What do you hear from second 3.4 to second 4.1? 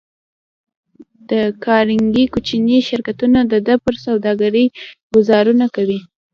د ده پر